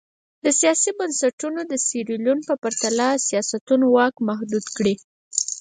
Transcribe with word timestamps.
سیاسي 0.59 0.91
بنسټونه 0.99 1.61
د 1.65 1.73
سیریلیون 1.87 2.39
په 2.47 2.53
پرتله 2.63 3.07
د 3.13 3.21
سیاسیونو 3.27 3.85
واک 3.95 4.15
محدود 4.27 4.65
کړي. 4.77 4.93